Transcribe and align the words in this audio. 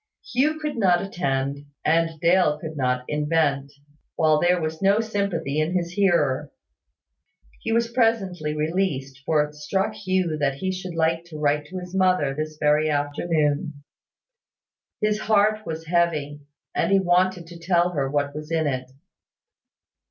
Hugh 0.33 0.57
could 0.59 0.77
not 0.77 0.99
attend; 1.03 1.59
and 1.85 2.19
Dale 2.21 2.57
could 2.57 2.75
not 2.75 3.05
invent, 3.07 3.71
while 4.15 4.39
there 4.41 4.59
was 4.59 4.81
no 4.81 4.99
sympathy 4.99 5.59
in 5.59 5.75
his 5.75 5.91
hearer. 5.91 6.51
He 7.59 7.71
was 7.71 7.91
presently 7.91 8.55
released, 8.55 9.19
for 9.27 9.43
it 9.43 9.53
struck 9.53 9.93
Hugh 9.93 10.39
that 10.39 10.55
he 10.55 10.71
should 10.71 10.95
like 10.95 11.25
to 11.25 11.37
write 11.37 11.67
to 11.67 11.77
his 11.77 11.93
mother 11.93 12.33
this 12.33 12.57
very 12.59 12.89
afternoon. 12.89 13.83
His 15.01 15.19
heart 15.19 15.67
was 15.67 15.85
heavy, 15.85 16.41
and 16.73 16.91
he 16.91 16.99
wanted 16.99 17.45
to 17.45 17.59
tell 17.59 17.91
her 17.91 18.09
what 18.09 18.33
was 18.33 18.49
in 18.51 18.65
it. 18.65 18.89